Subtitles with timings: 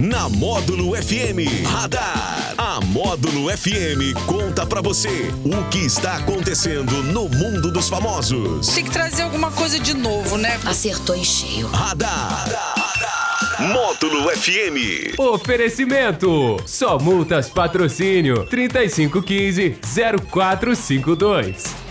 [0.00, 1.66] na Módulo FM.
[1.66, 2.54] Radar.
[2.56, 8.68] A Módulo FM conta pra você o que está acontecendo no mundo dos famosos.
[8.68, 10.58] Tem que trazer alguma coisa de novo, né?
[10.64, 11.66] Acertou em cheio.
[11.68, 12.46] Radar.
[13.58, 15.18] Módulo FM.
[15.18, 16.56] Oferecimento.
[16.64, 19.76] Só multas patrocínio 3515
[20.30, 21.89] 0452.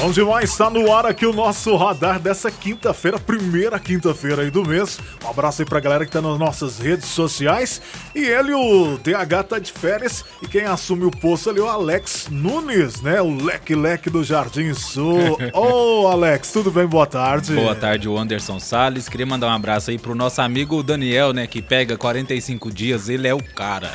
[0.00, 4.66] Bom demais, está no ar aqui o nosso radar dessa quinta-feira, primeira quinta-feira aí do
[4.66, 4.98] mês.
[5.22, 7.82] Um abraço aí pra galera que tá nas nossas redes sociais.
[8.14, 10.24] E ele, o DH, tá de férias.
[10.40, 13.20] E quem assume o posto ali é o Alex Nunes, né?
[13.20, 15.38] O leque-leque do Jardim Sul.
[15.52, 16.86] Ô, Alex, tudo bem?
[16.86, 17.54] Boa tarde.
[17.54, 19.06] Boa tarde, o Anderson Salles.
[19.06, 21.46] Queria mandar um abraço aí pro nosso amigo Daniel, né?
[21.46, 23.92] Que pega 45 dias, ele é o cara.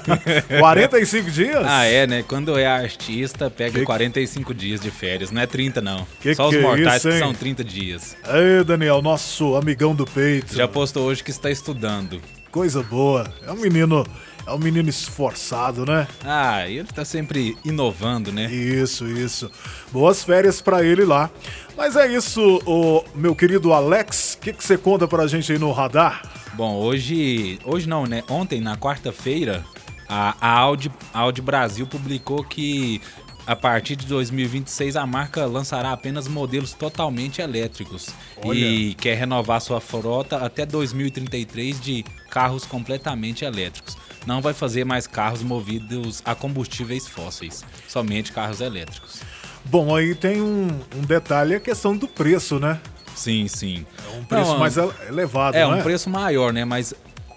[0.58, 1.62] 45 dias?
[1.66, 2.24] ah, é, né?
[2.26, 3.84] Quando é artista, pega que...
[3.84, 5.41] 45 dias de férias, né?
[5.42, 6.06] Não é 30, não.
[6.20, 8.16] Que Só que os mortais é isso, que são 30 dias.
[8.26, 10.54] Ei, Daniel, nosso amigão do peito.
[10.54, 12.20] Já postou hoje que está estudando.
[12.50, 13.32] Coisa boa.
[13.44, 14.06] É um menino.
[14.46, 16.06] É um menino esforçado, né?
[16.24, 18.50] Ah, ele tá sempre inovando, né?
[18.52, 19.50] Isso, isso.
[19.92, 21.30] Boas férias para ele lá.
[21.76, 24.34] Mas é isso, o meu querido Alex.
[24.34, 26.22] O que, que você conta pra gente aí no radar?
[26.54, 27.58] Bom, hoje.
[27.64, 28.24] Hoje não, né?
[28.28, 29.64] Ontem, na quarta-feira,
[30.08, 33.00] a, a Audi, a Audi Brasil publicou que
[33.46, 38.10] a partir de 2026, a marca lançará apenas modelos totalmente elétricos
[38.44, 38.58] Olha.
[38.58, 43.96] e quer renovar sua frota até 2033 de carros completamente elétricos.
[44.26, 49.20] Não vai fazer mais carros movidos a combustíveis fósseis, somente carros elétricos.
[49.64, 52.80] Bom, aí tem um, um detalhe, a questão do preço, né?
[53.14, 53.84] Sim, sim.
[54.06, 55.74] É um preço Não, mais elevado, é, né?
[55.74, 56.64] um preço maior, né?
[56.64, 56.94] Mas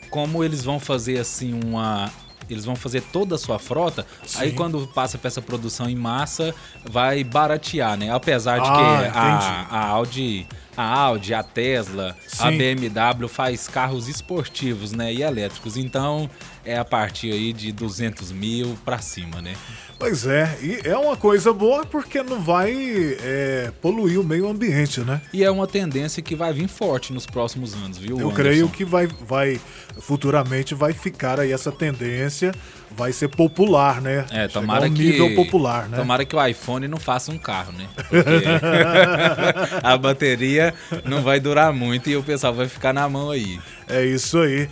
[0.09, 2.12] como eles vão fazer assim uma
[2.49, 4.39] eles vão fazer toda a sua frota, Sim.
[4.41, 6.53] aí quando passa para essa produção em massa,
[6.89, 8.11] vai baratear, né?
[8.11, 12.44] Apesar de ah, que a, a, Audi, a Audi, a Tesla, Sim.
[12.44, 15.14] a BMW faz carros esportivos, né?
[15.14, 15.78] E elétricos.
[15.78, 16.30] Então
[16.66, 19.53] é a partir aí de 200 mil para cima, né?
[19.98, 22.73] Pois é, e é uma coisa boa porque não vai
[23.22, 25.22] é, poluir o meio ambiente, né?
[25.31, 28.19] E é uma tendência que vai vir forte nos próximos anos, viu?
[28.19, 28.35] Eu Anderson?
[28.35, 29.59] creio que vai, vai
[30.00, 32.52] futuramente vai ficar aí essa tendência,
[32.91, 34.25] vai ser popular, né?
[34.31, 35.97] É, tomara que nível popular, né?
[35.97, 37.88] Tomara que o iPhone não faça um carro, né?
[37.96, 38.16] Porque
[39.81, 40.65] a bateria
[41.06, 43.59] não vai durar muito e o pessoal vai ficar na mão aí.
[43.88, 44.70] É isso aí.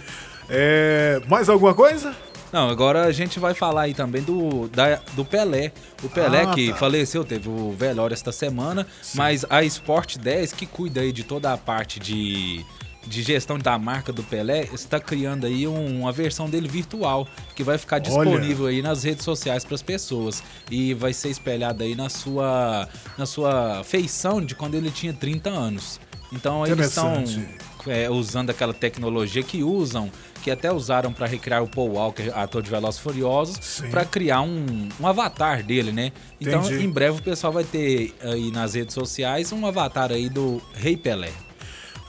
[0.50, 2.16] É, mais alguma coisa?
[2.54, 5.72] Não, agora a gente vai falar aí também do, da, do Pelé.
[6.04, 6.76] O Pelé ah, que tá.
[6.76, 9.18] faleceu, teve o velório esta semana, Sim.
[9.18, 12.64] mas a Sport 10, que cuida aí de toda a parte de,
[13.06, 17.64] de gestão da marca do Pelé, está criando aí um, uma versão dele virtual, que
[17.64, 18.76] vai ficar disponível Olha.
[18.76, 20.44] aí nas redes sociais para as pessoas.
[20.70, 22.88] E vai ser espelhada aí na sua,
[23.18, 26.00] na sua feição de quando ele tinha 30 anos.
[26.32, 27.24] Então eles estão
[27.88, 30.10] é, usando aquela tecnologia que usam
[30.44, 34.90] que até usaram para recriar o Paul Walker, ator de Velozes Furiosos, para criar um,
[35.00, 36.12] um avatar dele, né?
[36.40, 36.84] Então, Entendi.
[36.84, 40.98] em breve o pessoal vai ter aí nas redes sociais um avatar aí do Rei
[40.98, 41.32] Pelé.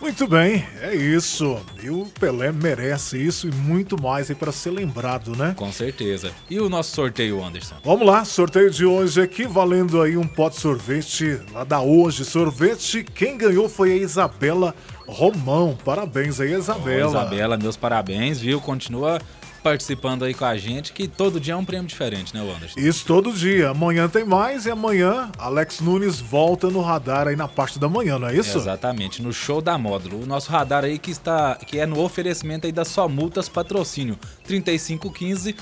[0.04, 1.58] Muito bem, é isso.
[1.82, 5.54] E o Pelé merece isso e muito mais aí para ser lembrado, né?
[5.56, 6.30] Com certeza.
[6.50, 7.76] E o nosso sorteio, Anderson?
[7.82, 12.22] Vamos lá, sorteio de hoje aqui, valendo aí um pote de sorvete lá da Hoje
[12.22, 13.02] Sorvete.
[13.02, 14.74] Quem ganhou foi a Isabela
[15.08, 15.74] Romão.
[15.82, 17.08] Parabéns aí, Isabela.
[17.08, 18.60] Isabela, meus parabéns, viu?
[18.60, 19.18] Continua
[19.64, 22.78] participando aí com a gente, que todo dia é um prêmio diferente, né, Anderson?
[22.78, 23.70] Isso, todo dia.
[23.70, 28.18] Amanhã tem mais e amanhã Alex Nunes volta no radar aí na parte da manhã,
[28.18, 28.58] não é isso?
[28.58, 30.22] exatamente, no show da Módulo.
[30.22, 34.18] O nosso radar aí que está que é no oferecimento aí da Só Multas Patrocínio
[34.46, 35.56] 3515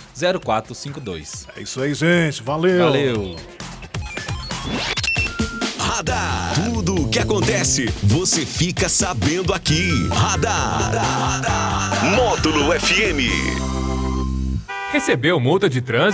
[0.45, 1.47] 0452.
[1.57, 2.43] É isso aí, gente.
[2.43, 2.85] Valeu.
[2.85, 3.37] Valeu.
[5.79, 6.55] Radar.
[6.65, 10.09] Tudo o que acontece, você fica sabendo aqui.
[10.09, 10.91] Radar.
[10.91, 12.17] Radar.
[12.17, 13.82] Módulo FM.
[14.93, 16.11] Recebeu multa de trânsito?